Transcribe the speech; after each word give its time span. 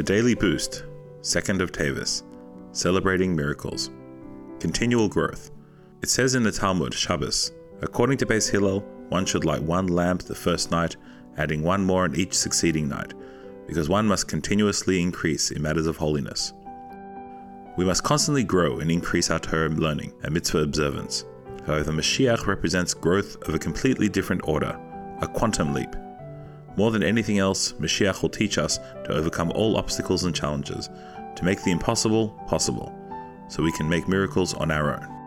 The 0.00 0.06
Daily 0.06 0.34
Boost, 0.34 0.84
2nd 1.20 1.60
of 1.60 1.72
Teves, 1.72 2.22
celebrating 2.72 3.36
miracles. 3.36 3.90
Continual 4.58 5.10
growth. 5.10 5.50
It 6.00 6.08
says 6.08 6.34
in 6.34 6.42
the 6.42 6.50
Talmud, 6.50 6.94
Shabbos, 6.94 7.52
according 7.82 8.16
to 8.16 8.24
Beis 8.24 8.50
Hillel, 8.50 8.80
one 9.10 9.26
should 9.26 9.44
light 9.44 9.62
one 9.62 9.88
lamp 9.88 10.22
the 10.22 10.34
first 10.34 10.70
night, 10.70 10.96
adding 11.36 11.62
one 11.62 11.84
more 11.84 12.04
on 12.04 12.16
each 12.16 12.32
succeeding 12.32 12.88
night, 12.88 13.12
because 13.66 13.90
one 13.90 14.06
must 14.06 14.26
continuously 14.26 15.02
increase 15.02 15.50
in 15.50 15.60
matters 15.60 15.86
of 15.86 15.98
holiness. 15.98 16.54
We 17.76 17.84
must 17.84 18.02
constantly 18.02 18.42
grow 18.42 18.78
and 18.78 18.90
increase 18.90 19.30
our 19.30 19.38
Torah 19.38 19.68
learning 19.68 20.14
and 20.22 20.32
mitzvah 20.32 20.62
observance. 20.62 21.26
However, 21.66 21.92
Mashiach 21.92 22.46
represents 22.46 22.94
growth 22.94 23.36
of 23.46 23.54
a 23.54 23.58
completely 23.58 24.08
different 24.08 24.48
order, 24.48 24.80
a 25.20 25.28
quantum 25.28 25.74
leap. 25.74 25.94
More 26.80 26.90
than 26.90 27.02
anything 27.02 27.38
else, 27.38 27.74
Mashiach 27.74 28.22
will 28.22 28.30
teach 28.30 28.56
us 28.56 28.78
to 29.04 29.12
overcome 29.12 29.52
all 29.54 29.76
obstacles 29.76 30.24
and 30.24 30.34
challenges, 30.34 30.88
to 31.36 31.44
make 31.44 31.62
the 31.62 31.72
impossible 31.72 32.30
possible, 32.46 32.90
so 33.48 33.62
we 33.62 33.70
can 33.72 33.86
make 33.86 34.08
miracles 34.08 34.54
on 34.54 34.70
our 34.70 34.94
own. 34.94 35.19